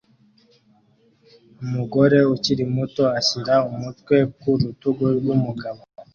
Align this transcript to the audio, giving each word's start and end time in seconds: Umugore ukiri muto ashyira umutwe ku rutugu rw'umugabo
Umugore 1.63 2.17
ukiri 2.33 2.63
muto 2.75 3.03
ashyira 3.19 3.55
umutwe 3.71 4.15
ku 4.39 4.49
rutugu 4.59 5.03
rw'umugabo 5.17 5.81